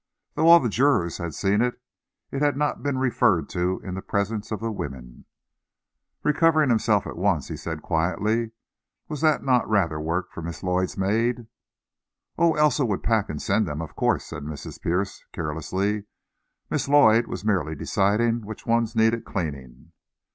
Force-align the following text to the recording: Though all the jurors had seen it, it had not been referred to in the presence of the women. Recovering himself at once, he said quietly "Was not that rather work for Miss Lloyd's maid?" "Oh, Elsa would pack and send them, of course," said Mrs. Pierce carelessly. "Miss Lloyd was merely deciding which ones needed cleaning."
Though 0.33 0.47
all 0.47 0.59
the 0.59 0.67
jurors 0.67 1.19
had 1.19 1.35
seen 1.35 1.61
it, 1.61 1.79
it 2.31 2.41
had 2.41 2.57
not 2.57 2.81
been 2.81 2.97
referred 2.97 3.47
to 3.49 3.79
in 3.83 3.93
the 3.93 4.01
presence 4.01 4.51
of 4.51 4.59
the 4.59 4.71
women. 4.71 5.25
Recovering 6.23 6.71
himself 6.71 7.05
at 7.05 7.15
once, 7.19 7.49
he 7.49 7.55
said 7.55 7.83
quietly 7.83 8.49
"Was 9.07 9.21
not 9.21 9.45
that 9.45 9.67
rather 9.67 9.99
work 10.01 10.31
for 10.31 10.41
Miss 10.41 10.63
Lloyd's 10.63 10.97
maid?" 10.97 11.45
"Oh, 12.35 12.55
Elsa 12.55 12.83
would 12.83 13.03
pack 13.03 13.29
and 13.29 13.39
send 13.39 13.67
them, 13.67 13.79
of 13.79 13.95
course," 13.95 14.25
said 14.25 14.41
Mrs. 14.41 14.81
Pierce 14.81 15.23
carelessly. 15.33 16.05
"Miss 16.71 16.89
Lloyd 16.89 17.27
was 17.27 17.45
merely 17.45 17.75
deciding 17.75 18.43
which 18.43 18.65
ones 18.65 18.95
needed 18.95 19.23
cleaning." 19.23 19.91